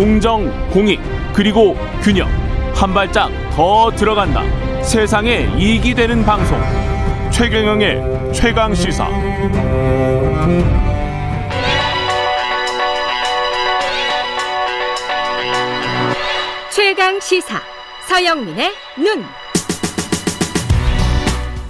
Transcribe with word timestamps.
공정, 0.00 0.50
공익, 0.70 0.98
그리고 1.34 1.76
균형. 2.00 2.26
한 2.74 2.94
발짝 2.94 3.28
더 3.50 3.90
들어간다. 3.90 4.42
세상에 4.82 5.46
이익이 5.58 5.92
되는 5.92 6.24
방송. 6.24 6.58
최경영의 7.30 8.32
최강 8.32 8.74
시사. 8.74 9.06
최강 16.70 17.20
시사. 17.20 17.60
서영민의 18.08 18.72
눈. 18.96 19.22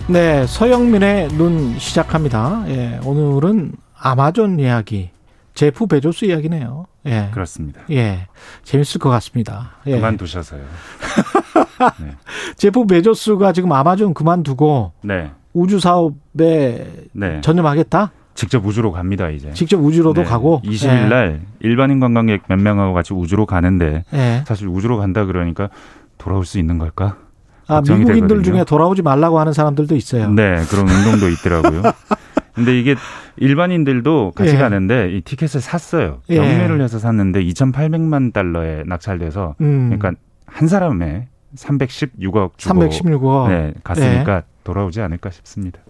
네, 0.06 0.46
서영민의 0.46 1.30
눈 1.30 1.76
시작합니다. 1.80 2.62
예, 2.68 3.00
오늘은 3.04 3.72
아마존 3.98 4.60
이야기, 4.60 5.10
제프 5.60 5.88
베조스 5.88 6.24
이야기네요. 6.24 6.86
예. 7.04 7.28
그렇습니다. 7.32 7.82
예. 7.90 8.28
재밌을 8.62 8.98
것 8.98 9.10
같습니다. 9.10 9.72
예. 9.86 9.96
그만두셔서요. 9.96 10.62
네. 12.00 12.16
제프 12.56 12.86
베조스가 12.86 13.52
지금 13.52 13.70
아마존 13.72 14.14
그만두고 14.14 14.92
네. 15.02 15.32
우주 15.52 15.78
사업에 15.78 16.90
네. 17.12 17.40
전념하겠다? 17.42 18.10
직접 18.34 18.64
우주로 18.64 18.90
갑니다, 18.90 19.28
이제. 19.28 19.52
직접 19.52 19.76
우주로도 19.76 20.22
네. 20.22 20.26
가고 20.26 20.62
20일 20.64 21.08
날 21.10 21.42
일반인 21.58 22.00
관광객 22.00 22.44
몇 22.48 22.58
명하고 22.58 22.94
같이 22.94 23.12
우주로 23.12 23.44
가는데 23.44 24.04
사실 24.46 24.66
우주로 24.66 24.96
간다 24.96 25.26
그러니까 25.26 25.68
돌아올 26.16 26.46
수 26.46 26.58
있는 26.58 26.78
걸까? 26.78 27.18
아, 27.66 27.82
미국인들 27.82 28.28
되거든요. 28.28 28.42
중에 28.42 28.64
돌아오지 28.64 29.02
말라고 29.02 29.38
하는 29.38 29.52
사람들도 29.52 29.94
있어요. 29.94 30.30
네, 30.30 30.56
그런 30.70 30.88
운동도 30.88 31.28
있더라고요. 31.28 31.82
근데 32.60 32.78
이게 32.78 32.94
일반인들도 33.36 34.32
같이 34.34 34.54
예. 34.54 34.58
가는데 34.58 35.10
이 35.12 35.22
티켓을 35.22 35.60
샀어요. 35.60 36.20
예. 36.28 36.36
경매를 36.36 36.80
해서 36.82 36.98
샀는데 36.98 37.42
2,800만 37.44 38.32
달러에 38.32 38.84
낙찰돼서 38.86 39.54
음. 39.60 39.96
그러니까 39.96 40.20
한 40.46 40.68
사람에 40.68 41.28
316억 41.56 42.52
주고 42.58 42.80
316억 42.80 43.48
네, 43.48 43.74
갔으니까 43.82 44.36
예. 44.36 44.42
돌아오지 44.62 45.00
않을까 45.00 45.30
싶습니다. 45.30 45.80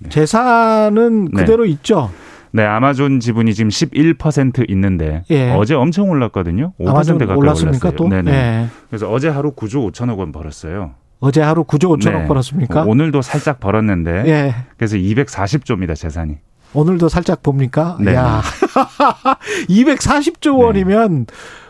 네. 0.00 0.08
재산은 0.08 1.26
네. 1.26 1.40
그대로 1.40 1.64
네. 1.64 1.70
있죠. 1.70 2.10
네, 2.50 2.64
아마존 2.64 3.20
지분이 3.20 3.54
지금 3.54 3.68
11% 3.68 4.68
있는데 4.70 5.22
예. 5.30 5.52
어제 5.52 5.74
엄청 5.74 6.10
올랐거든요. 6.10 6.72
5% 6.80 7.18
가까이 7.18 7.36
올랐습니까 7.36 7.92
또? 7.92 8.08
네네. 8.08 8.32
예. 8.32 8.66
그래서 8.88 9.10
어제 9.10 9.28
하루 9.28 9.52
9조 9.52 9.92
5천억 9.92 10.18
원 10.18 10.32
벌었어요. 10.32 10.94
어제 11.20 11.40
하루 11.42 11.64
9조 11.64 11.98
5천억 11.98 12.20
네. 12.22 12.26
벌었습니까? 12.28 12.82
오늘도 12.84 13.22
살짝 13.22 13.58
벌었는데 13.60 14.24
예. 14.26 14.54
그래서 14.76 14.96
240조입니다 14.96 15.96
재산이. 15.96 16.36
오늘도 16.74 17.08
살짝 17.08 17.42
봅니까? 17.42 17.96
네. 18.00 18.14
야, 18.14 18.42
240조 19.68 20.58
원이면 20.58 21.26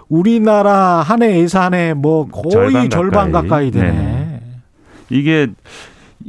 우리나라 0.08 1.00
한 1.02 1.22
해 1.22 1.38
예산의 1.40 1.94
뭐 1.94 2.26
거의 2.28 2.50
절반, 2.50 2.90
절반 2.90 3.32
가까이. 3.32 3.48
가까이 3.48 3.70
되네. 3.70 3.90
네. 3.92 4.40
이게 5.10 5.46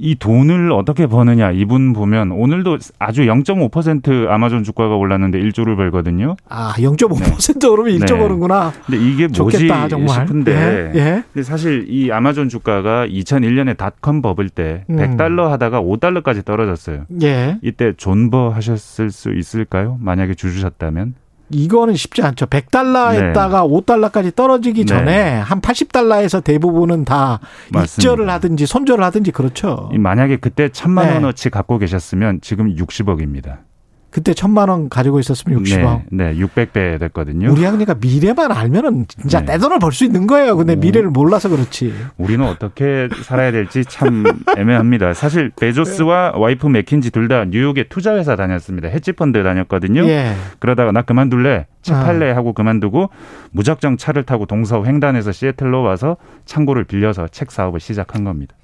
이 0.02 0.16
돈을 0.16 0.72
어떻게 0.72 1.08
버느냐 1.08 1.52
이분 1.52 1.94
보면 1.94 2.32
오늘도 2.32 2.78
아주 3.00 3.24
0.5% 3.24 4.30
아마존 4.30 4.64
주가가 4.64 4.96
올랐는데 4.96 5.40
1조를 5.40 5.76
벌거든요. 5.76 6.36
아, 6.48 6.74
0.5% 6.78 7.60
네. 7.60 7.68
오르면 7.68 8.00
1조 8.00 8.14
네. 8.14 8.20
버는구나. 8.20 8.72
근데 8.86 9.04
이게 9.04 9.28
뭐지 9.28 9.34
좋겠다, 9.34 9.88
정말. 9.88 10.22
싶은데 10.22 10.92
예. 10.96 11.00
예. 11.00 11.24
근데 11.34 11.44
사실 11.44 11.86
이 11.90 12.12
아마존 12.12 12.50
주가가 12.50 13.08
2001년에 13.08 13.78
닷컴 13.78 14.22
버블 14.22 14.50
때 14.50 14.86
음. 14.90 14.96
100달러 14.98 15.50
하다가 15.50 15.82
5달러까지 15.82 16.46
떨어졌어요. 16.46 17.06
예. 17.22 17.58
이때 17.62 17.94
존버 17.96 18.50
하셨을 18.50 19.12
수 19.12 19.34
있을까요? 19.34 19.98
만약에 20.00 20.34
주주셨다면? 20.34 21.16
이거는 21.50 21.96
쉽지 21.96 22.22
않죠. 22.22 22.46
100달러에다가 22.48 23.68
네. 23.68 23.82
5달러까지 23.82 24.36
떨어지기 24.36 24.82
네. 24.82 24.86
전에 24.86 25.40
한 25.40 25.62
80달러에서 25.62 26.44
대부분은 26.44 27.06
다 27.06 27.40
맞습니다. 27.72 27.84
입절을 27.84 28.30
하든지 28.30 28.66
손절을 28.66 29.04
하든지 29.06 29.32
그렇죠. 29.32 29.90
만약에 29.94 30.38
그때 30.38 30.70
천만 30.70 31.08
네. 31.08 31.14
원어치 31.16 31.50
갖고 31.50 31.78
계셨으면 31.78 32.42
지금 32.42 32.76
60억입니다. 32.76 33.69
그때 34.12 34.34
천만 34.34 34.70
원 34.70 34.90
가지고 34.90 35.20
있었으면 35.20 35.64
60억. 35.64 36.02
네, 36.12 36.34
네 36.34 36.40
600배 36.40 37.00
됐거든요. 37.00 37.52
우리 37.52 37.64
학리가 37.64 37.96
미래만 38.02 38.52
알면은 38.52 39.06
진짜 39.08 39.40
네. 39.42 39.54
내 39.54 39.58
돈을 39.60 39.78
벌 39.80 39.92
수 39.92 40.04
있는 40.06 40.26
거예요. 40.28 40.56
근데 40.58 40.76
미래를 40.76 41.10
몰라서 41.10 41.48
그렇지. 41.50 41.94
우리는 42.18 42.44
어떻게 42.46 43.08
살아야 43.24 43.52
될지 43.52 43.86
참 43.86 44.24
애매합니다. 44.58 45.14
사실 45.14 45.52
베조스와 45.60 46.34
와이프 46.36 46.68
맥킨지 46.68 47.12
둘 47.12 47.30
다 47.30 47.46
뉴욕에 47.46 47.84
투자 47.90 48.16
회사 48.16 48.36
다녔습니다. 48.36 48.88
헤지펀드 48.88 49.44
다녔거든요. 49.44 50.04
예. 50.08 50.34
그러다가 50.58 50.92
나 50.92 51.04
그만둘래. 51.04 51.68
차 51.84 52.04
팔래 52.04 52.32
하고 52.32 52.54
그만두고 52.54 53.10
무작정 53.52 53.98
차를 53.98 54.24
타고 54.24 54.46
동서 54.48 54.84
횡단에서 54.84 55.32
시애틀로 55.32 55.82
와서 55.84 56.18
창고를 56.46 56.84
빌려서 56.86 57.28
책 57.28 57.52
사업을 57.52 57.80
시작한 57.80 58.24
겁니다. 58.24 58.56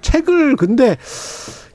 책을 0.00 0.54
근데 0.56 0.96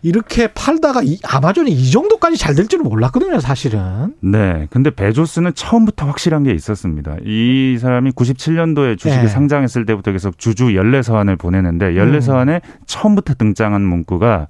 이렇게 0.03 0.47
팔다가 0.47 1.02
이, 1.03 1.18
아마존이 1.24 1.72
이 1.72 1.90
정도까지 1.91 2.38
잘 2.38 2.53
될 2.53 2.68
줄은 2.68 2.84
몰랐거든요, 2.84 3.40
사실은. 3.40 4.14
네. 4.22 4.68
근데 4.69 4.91
베조스는 4.91 5.56
처음부터 5.56 6.06
확실한 6.06 6.44
게 6.44 6.52
있었습니다. 6.52 7.16
이 7.25 7.78
사람이 7.81 8.12
97년도에 8.12 8.96
주식이 9.00 9.24
네. 9.24 9.28
상장했을 9.28 9.88
때부터 9.88 10.12
계속 10.12 10.38
주주 10.38 10.75
연례 10.75 11.02
서한을 11.02 11.36
보내는데 11.36 11.96
연례 11.97 12.18
음. 12.18 12.22
서한에 12.22 12.62
음. 12.63 12.72
처음부터 12.86 13.34
등장한 13.36 13.81
문구가 13.81 14.50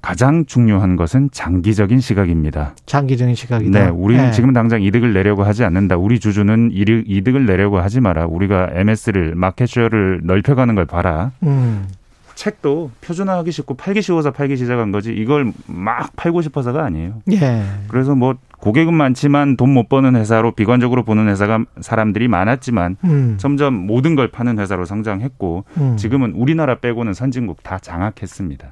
가장 0.00 0.46
중요한 0.46 0.94
것은 0.94 1.30
장기적인 1.32 1.98
시각입니다. 1.98 2.76
장기적인 2.86 3.34
시각이다. 3.34 3.86
네, 3.86 3.90
우리는 3.90 4.26
네. 4.26 4.30
지금 4.30 4.52
당장 4.52 4.80
이득을 4.80 5.12
내려고 5.12 5.42
하지 5.42 5.64
않는다. 5.64 5.96
우리 5.96 6.20
주주는 6.20 6.70
이득을 6.72 7.46
내려고 7.46 7.80
하지 7.80 8.00
마라. 8.00 8.26
우리가 8.26 8.70
MS를 8.74 9.34
마켓쉐어를 9.34 10.20
넓혀가는 10.22 10.76
걸 10.76 10.86
봐라. 10.86 11.32
음. 11.42 11.88
책도 12.38 12.92
표준화하기 13.00 13.50
쉽고 13.50 13.74
팔기 13.74 14.00
쉬워서 14.00 14.30
팔기 14.30 14.56
시작한 14.56 14.92
거지 14.92 15.12
이걸 15.12 15.52
막 15.66 16.14
팔고 16.14 16.40
싶어서가 16.42 16.84
아니에요. 16.84 17.14
예. 17.32 17.64
그래서 17.88 18.14
뭐 18.14 18.36
고객은 18.60 18.94
많지만 18.94 19.56
돈 19.56 19.68
못 19.68 19.88
버는 19.88 20.14
회사로 20.16 20.52
비관적으로 20.52 21.02
보는 21.04 21.28
회사가 21.28 21.64
사람들이 21.80 22.28
많았지만 22.28 22.96
음. 23.04 23.34
점점 23.38 23.74
모든 23.74 24.14
걸 24.14 24.30
파는 24.30 24.58
회사로 24.60 24.84
성장했고 24.84 25.64
음. 25.78 25.96
지금은 25.96 26.32
우리나라 26.32 26.76
빼고는 26.76 27.12
선진국 27.12 27.62
다 27.64 27.78
장악했습니다. 27.80 28.68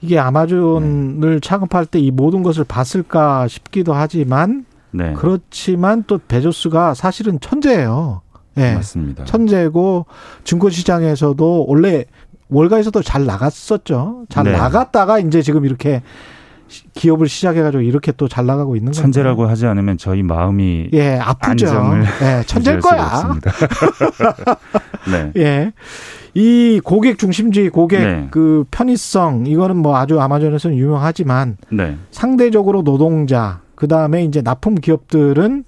이게 0.00 0.18
아마존을 0.18 1.34
네. 1.34 1.40
창업할 1.40 1.86
때 1.86 1.98
이 1.98 2.10
모든 2.10 2.42
것을 2.42 2.64
봤을까 2.64 3.48
싶기도 3.48 3.92
하지만 3.94 4.64
네. 4.92 5.12
그렇지만 5.14 6.04
또 6.06 6.18
베조스가 6.26 6.94
사실은 6.94 7.38
천재예요. 7.40 8.22
네. 8.56 8.74
맞습니다. 8.76 9.24
천재고 9.24 10.06
증권 10.44 10.70
시장에서도 10.70 11.66
원래 11.66 12.04
월가에서도 12.54 13.02
잘 13.02 13.24
나갔었죠. 13.26 14.24
잘 14.28 14.44
네. 14.44 14.52
나갔다가 14.52 15.18
이제 15.18 15.42
지금 15.42 15.64
이렇게 15.64 16.02
기업을 16.94 17.28
시작해가지고 17.28 17.82
이렇게 17.82 18.10
또 18.12 18.26
잘 18.26 18.46
나가고 18.46 18.74
있는 18.76 18.90
거죠. 18.92 19.02
천재라고 19.02 19.36
건가요? 19.38 19.50
하지 19.52 19.66
않으면 19.66 19.98
저희 19.98 20.22
마음이 20.22 20.88
예 20.92 21.18
아프죠. 21.18 21.66
예, 22.22 22.42
천재일 22.46 22.80
거야. 22.80 23.34
네. 25.10 25.32
예. 25.36 25.72
이 26.36 26.80
고객 26.82 27.18
중심주의, 27.18 27.68
고객 27.70 28.00
네. 28.00 28.28
그 28.30 28.64
편의성 28.70 29.46
이거는 29.46 29.76
뭐 29.76 29.96
아주 29.96 30.20
아마존에서는 30.20 30.76
유명하지만 30.76 31.58
네. 31.70 31.96
상대적으로 32.10 32.82
노동자 32.82 33.60
그 33.76 33.86
다음에 33.86 34.24
이제 34.24 34.40
납품 34.42 34.76
기업들은 34.76 35.64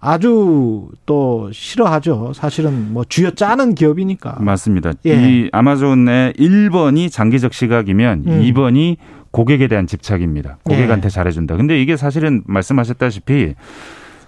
아주 0.00 0.88
또 1.04 1.50
싫어하죠. 1.52 2.32
사실은 2.34 2.92
뭐 2.92 3.04
쥐어 3.06 3.32
짜는 3.32 3.74
기업이니까. 3.74 4.38
맞습니다. 4.40 4.92
예. 5.06 5.14
이 5.14 5.48
아마존의 5.52 6.32
1번이 6.34 7.12
장기적 7.12 7.52
시각이면 7.52 8.24
음. 8.26 8.42
2번이 8.42 8.96
고객에 9.30 9.68
대한 9.68 9.86
집착입니다. 9.86 10.56
고객한테 10.64 11.06
예. 11.06 11.10
잘해준다. 11.10 11.56
근데 11.56 11.80
이게 11.80 11.96
사실은 11.96 12.42
말씀하셨다시피 12.46 13.54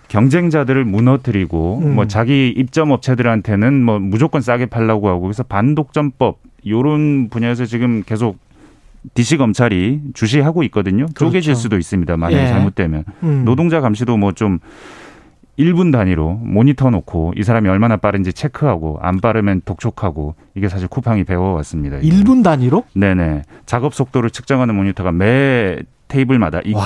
경쟁자들을 0.09 0.85
무너뜨리고 0.85 1.81
음. 1.83 1.95
뭐 1.95 2.07
자기 2.07 2.53
입점 2.55 2.91
업체들한테는 2.91 3.83
뭐 3.83 3.99
무조건 3.99 4.43
싸게 4.43 4.67
팔라고 4.67 5.09
하고 5.09 5.23
그래서 5.23 5.43
반독점법 5.43 6.39
요런 6.67 7.31
분야에서 7.31 7.65
지금 7.65 8.03
계속 8.05 8.37
DC 9.15 9.39
검찰이 9.39 10.01
주시하고 10.13 10.63
있거든요. 10.65 11.07
그렇죠. 11.07 11.25
쪼개질 11.25 11.57
수도 11.57 11.79
있습니다. 11.79 12.15
만약에 12.19 12.45
예. 12.45 12.49
잘못되면 12.49 13.05
음. 13.23 13.43
노동자 13.47 13.81
감시도 13.81 14.19
뭐좀 14.19 14.59
1분 15.63 15.93
단위로 15.93 16.33
모니터 16.43 16.91
놓고 16.91 17.35
이 17.37 17.43
사람이 17.43 17.69
얼마나 17.69 17.97
빠른지 17.97 18.33
체크하고 18.33 18.99
안 19.01 19.21
빠르면 19.21 19.63
독촉하고 19.65 20.35
이게 20.57 20.69
사실 20.69 20.89
쿠팡이 20.89 21.25
배워왔습니다. 21.25 21.99
1분 21.99 22.43
단위로? 22.43 22.85
네네. 22.95 23.43
작업 23.67 23.95
속도를 23.95 24.31
측정하는 24.31 24.75
모니터가 24.75 25.13
매 25.13 25.79
테이블마다 26.09 26.61
있고. 26.65 26.81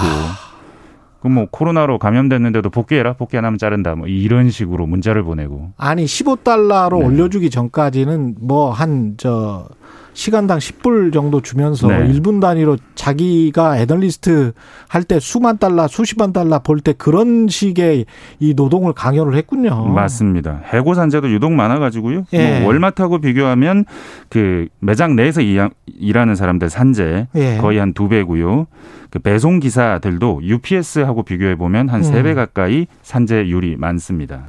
그럼 1.21 1.35
뭐 1.35 1.47
코로나로 1.51 1.99
감염됐는데도 1.99 2.71
복귀해라 2.71 3.15
복귀 3.15 3.37
안 3.39 3.45
하면 3.47 3.59
자른다 3.59 3.95
뭐 3.97 4.07
이런 4.07 4.51
식으로 4.51 4.87
문자를 4.87 5.25
보내고 5.25 5.73
아니 5.77 6.05
15달러로 6.05 6.99
네. 7.01 7.07
올려주기 7.07 7.51
전까지는 7.51 8.37
뭐 8.43 8.71
한 8.71 9.15
저 9.17 9.67
시간당 10.17 10.59
10불 10.59 11.13
정도 11.13 11.43
주면서 11.43 11.89
네. 11.89 12.11
1분 12.11 12.41
단위로 12.41 12.79
자기가 12.95 13.79
애널리스트 13.79 14.53
할 14.89 15.05
때 15.05 15.21
수만 15.21 15.59
달러, 15.59 15.87
수십만 15.87 16.33
달러 16.33 16.59
볼때 16.61 16.95
그런 16.95 17.49
식의 17.49 18.07
이 18.41 18.55
노동을 18.55 18.95
강요를 18.95 19.37
했군요. 19.37 19.85
맞습니다. 19.89 20.63
해고 20.73 20.95
산재도 20.95 21.31
유독 21.31 21.53
많아가지고요. 21.53 22.25
예. 22.33 22.61
뭐 22.61 22.69
월마트하고 22.69 23.19
비교하면 23.21 23.85
그 24.31 24.69
매장 24.81 25.17
내에서 25.17 25.43
일하는 25.43 26.35
사람들 26.35 26.71
산재 26.71 27.27
예. 27.37 27.59
거의 27.59 27.79
한 27.79 27.93
두 27.93 28.09
배고요. 28.09 28.67
그 29.11 29.19
배송 29.19 29.61
기사들도 29.61 30.41
UPS하고 30.43 31.23
비교해 31.25 31.57
보면 31.57 31.89
한 31.91 32.03
세배 32.03 32.31
음. 32.31 32.35
가까이 32.35 32.87
산재율이 33.03 33.77
많습니다. 33.77 34.37
야, 34.37 34.49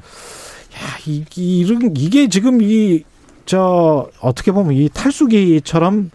이, 1.06 1.24
이런 1.36 1.92
이게 1.96 2.28
지금 2.30 2.62
이 2.62 3.04
저 3.48 4.10
어떻게 4.20 4.52
보면 4.52 4.74
이 4.74 4.90
탈수기처럼 4.90 6.12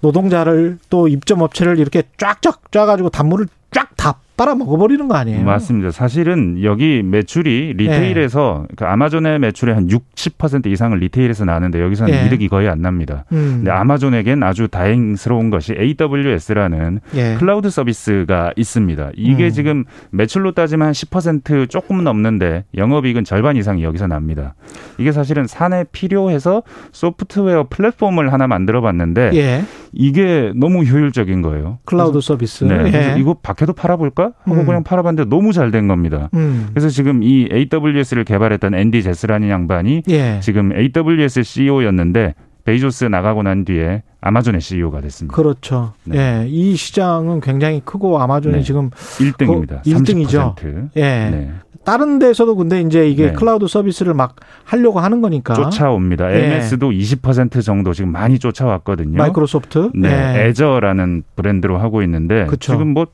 노동자를 0.00 0.78
또 0.88 1.06
입점 1.06 1.42
업체를 1.42 1.78
이렇게 1.78 2.02
쫙쫙 2.18 2.72
짜가지고 2.72 3.10
단물을 3.10 3.46
쫙 3.70 3.94
다 3.96 4.18
빨아 4.40 4.54
먹어버리는 4.54 5.06
거 5.06 5.16
아니에요? 5.16 5.44
맞습니다. 5.44 5.90
사실은 5.90 6.64
여기 6.64 7.02
매출이 7.02 7.74
retail에서 7.76 8.64
네. 8.70 8.74
그 8.74 8.86
아마존의 8.86 9.38
매출의 9.38 9.74
한 9.74 9.86
60% 9.86 10.66
이상을 10.66 10.96
retail에서 10.98 11.44
나는데 11.44 11.78
여기서는 11.82 12.10
네. 12.10 12.24
이득이 12.24 12.48
거의 12.48 12.66
안 12.70 12.80
납니다. 12.80 13.26
음. 13.32 13.56
근데 13.58 13.70
아마존에겐 13.70 14.42
아주 14.42 14.68
다행스러운 14.68 15.50
것이 15.50 15.74
AWS라는 15.78 17.00
예. 17.16 17.34
클라우드 17.38 17.68
서비스가 17.68 18.54
있습니다. 18.56 19.10
이게 19.14 19.44
음. 19.44 19.50
지금 19.50 19.84
매출로 20.10 20.52
따지면 20.52 20.86
한 20.86 20.92
10% 20.94 21.68
조금 21.68 22.02
넘는데 22.02 22.64
영업이익은 22.74 23.24
절반 23.24 23.56
이상이 23.56 23.84
여기서 23.84 24.06
납니다. 24.06 24.54
이게 24.96 25.12
사실은 25.12 25.46
사내 25.46 25.84
필요해서 25.92 26.62
소프트웨어 26.92 27.66
플랫폼을 27.68 28.32
하나 28.32 28.46
만들어 28.46 28.80
봤는데 28.80 29.32
예. 29.34 29.64
이게 29.92 30.52
너무 30.56 30.84
효율적인 30.84 31.42
거예요. 31.42 31.78
클라우드 31.84 32.22
서비스. 32.22 32.64
네. 32.64 32.90
예. 32.94 33.20
이거 33.20 33.34
밖에도 33.34 33.74
팔아볼까? 33.74 34.29
하고 34.44 34.60
음. 34.60 34.66
그냥 34.66 34.82
팔아봤는데 34.84 35.28
너무 35.28 35.52
잘 35.52 35.70
된 35.70 35.86
겁니다. 35.86 36.28
음. 36.34 36.68
그래서 36.70 36.88
지금 36.88 37.22
이 37.22 37.48
AWS를 37.52 38.24
개발했던 38.24 38.74
앤디 38.74 39.02
재시라는 39.04 39.48
양반이 39.48 40.02
예. 40.10 40.40
지금 40.40 40.72
AWS 40.72 41.42
CEO였는데 41.44 42.34
베이조스 42.64 43.04
나가고 43.04 43.42
난 43.44 43.64
뒤에 43.64 44.02
아마존의 44.20 44.60
CEO가 44.60 45.00
됐습니다. 45.00 45.34
그렇죠. 45.34 45.92
네. 46.04 46.42
예. 46.42 46.46
이 46.48 46.74
시장은 46.76 47.40
굉장히 47.40 47.80
크고 47.84 48.20
아마존이 48.20 48.56
네. 48.56 48.62
지금 48.62 48.90
1등입니다. 48.90 49.82
1등이죠. 49.84 50.56
30%. 50.56 50.88
예. 50.96 51.00
네. 51.02 51.50
다른 51.84 52.18
데서도 52.18 52.56
근데 52.56 52.80
이제 52.82 53.08
이게 53.08 53.26
네. 53.28 53.32
클라우드 53.32 53.66
서비스를 53.66 54.12
막 54.12 54.36
하려고 54.64 55.00
하는 55.00 55.22
거니까 55.22 55.54
쫓아옵니다. 55.54 56.30
예. 56.34 56.56
MS도 56.56 56.90
20% 56.90 57.64
정도 57.64 57.92
지금 57.94 58.12
많이 58.12 58.38
쫓아왔거든요. 58.38 59.16
마이크로소프트, 59.16 59.92
네, 59.94 60.08
예. 60.10 60.48
애저라는 60.48 61.22
브랜드로 61.36 61.78
하고 61.78 62.02
있는데 62.02 62.44
그쵸. 62.46 62.72
지금 62.72 62.88
뭐 62.88 63.06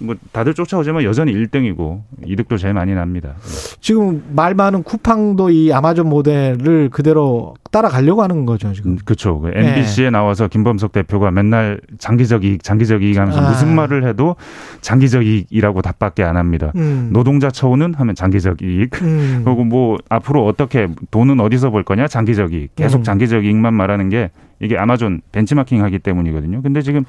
뭐 0.00 0.14
다들 0.32 0.54
쫓아오지만 0.54 1.04
여전히 1.04 1.32
1등이고 1.32 2.02
이득도 2.26 2.56
제일 2.56 2.74
많이 2.74 2.94
납니다. 2.94 3.34
지금 3.80 4.22
말 4.30 4.54
많은 4.54 4.82
쿠팡도 4.82 5.50
이 5.50 5.72
아마존 5.72 6.08
모델을 6.08 6.90
그대로 6.90 7.54
따라가려고 7.70 8.22
하는 8.22 8.46
거죠 8.46 8.72
지금. 8.72 8.92
음, 8.92 8.98
그렇죠. 9.04 9.40
그 9.40 9.50
MBC에 9.54 10.04
네. 10.04 10.10
나와서 10.10 10.48
김범석 10.48 10.92
대표가 10.92 11.30
맨날 11.30 11.80
장기적 11.98 12.44
이익, 12.44 12.62
장기적 12.62 13.02
이익 13.02 13.18
하면서 13.18 13.40
아. 13.40 13.48
무슨 13.48 13.74
말을 13.74 14.06
해도 14.06 14.36
장기적 14.80 15.26
이익이라고 15.26 15.82
답밖에 15.82 16.22
안 16.22 16.36
합니다. 16.36 16.72
음. 16.76 17.10
노동자 17.12 17.50
처우는 17.50 17.94
하면 17.94 18.14
장기적 18.14 18.62
이익. 18.62 19.02
음. 19.02 19.42
그리고 19.44 19.64
뭐 19.64 19.98
앞으로 20.08 20.46
어떻게 20.46 20.88
돈은 21.10 21.40
어디서 21.40 21.70
벌 21.70 21.82
거냐 21.82 22.06
장기적 22.06 22.52
이익. 22.52 22.74
계속 22.76 22.98
음. 22.98 23.02
장기적 23.02 23.44
이익만 23.44 23.74
말하는 23.74 24.08
게 24.08 24.30
이게 24.60 24.78
아마존 24.78 25.20
벤치마킹 25.32 25.82
하기 25.84 25.98
때문이거든요. 25.98 26.62
근데 26.62 26.80
지금 26.82 27.04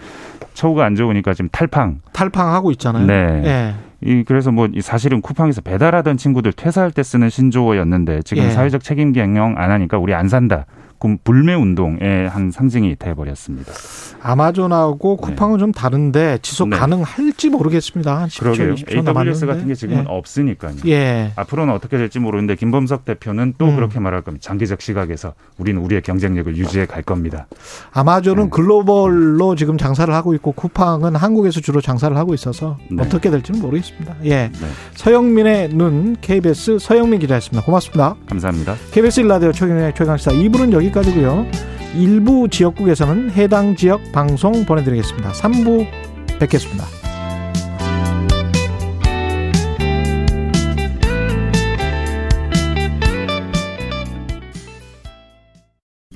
처우가 0.54 0.86
안 0.86 0.96
좋으니까 0.96 1.34
지금 1.34 1.50
탈팡. 1.52 2.00
탈팡하고 2.14 2.72
있잖아요. 2.72 3.06
네. 3.06 3.42
네. 3.42 3.76
이 4.02 4.24
그래서 4.24 4.52
뭐 4.52 4.68
사실은 4.82 5.22
쿠팡에서 5.22 5.62
배달하던 5.62 6.18
친구들 6.18 6.54
퇴사할 6.54 6.92
때 6.92 7.02
쓰는 7.02 7.30
신조어였는데 7.30 8.22
지금 8.24 8.44
예. 8.44 8.50
사회적 8.52 8.84
책임 8.84 9.14
경영 9.14 9.56
안 9.58 9.72
하니까 9.72 9.98
우리 9.98 10.14
안 10.14 10.28
산다. 10.28 10.66
불매 11.24 11.54
운동의 11.54 12.30
한 12.30 12.52
상징이 12.52 12.96
돼 12.98 13.14
버렸습니다. 13.14 13.72
아마존하고 14.22 15.18
네. 15.22 15.28
쿠팡은 15.28 15.58
네. 15.58 15.60
좀 15.60 15.72
다른데 15.72 16.40
지속 16.42 16.70
네. 16.70 16.78
가능할지 16.78 17.50
모르겠습니다. 17.50 18.28
그러게요. 18.40 18.76
AWS 18.90 19.46
같은 19.46 19.68
게 19.68 19.76
지금은 19.76 20.02
예. 20.02 20.06
없으니까요. 20.08 20.76
예. 20.88 21.32
앞으로는 21.36 21.74
어떻게 21.74 21.98
될지 21.98 22.20
모르는데 22.20 22.56
김범석 22.56 23.06
대표는 23.06 23.56
또 23.58 23.66
음. 23.66 23.76
그렇게 23.76 24.00
말할 24.00 24.22
겁니다. 24.22 24.44
장기적 24.44 24.82
시각에서 24.82 25.34
우리는 25.58 25.80
우리의 25.82 26.02
경쟁력을 26.02 26.56
유지해 26.58 26.86
갈 26.86 27.04
겁니다. 27.04 27.48
아마존은 27.92 28.46
네. 28.46 28.50
글로벌로 28.50 29.56
지금 29.56 29.78
장사를 29.78 30.12
하고 30.14 30.34
있고 30.34 30.54
쿠팡은 30.54 31.16
한국에서 31.16 31.62
주로 31.62 31.82
장사를 31.82 32.16
하고 32.18 32.34
있어서 32.34 32.78
네. 32.90 33.04
어떻게 33.04 33.30
될지는 33.30 33.62
모르겠습니다. 33.62 34.16
예. 34.26 34.30
네. 34.30 34.52
서영민의 34.96 35.70
눈 35.70 36.16
KBS 36.22 36.80
서영민 36.80 37.20
기자였습니다. 37.20 37.64
고맙습니다. 37.66 38.16
감사합니다. 38.28 38.76
KBS 38.92 39.20
일라디오 39.22 39.52
최경의 39.52 39.94
최강시사 39.96 40.32
2부는 40.32 40.72
여기까지고요. 40.86 41.46
일부 41.96 42.48
지역국에서는 42.50 43.32
해당 43.32 43.76
지역 43.76 44.12
방송 44.12 44.66
보내드리겠습니다. 44.66 45.32
3부 45.32 45.88
뵙겠습니다. 46.40 47.05